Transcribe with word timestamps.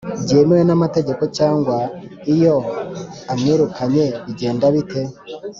byemewe 0.23 0.63
n’amategeko 0.65 1.23
cyangwa 1.37 1.77
iyo 2.33 2.55
amwirukanye 3.31 4.05
bigenda 4.25 4.65
bite? 4.75 5.01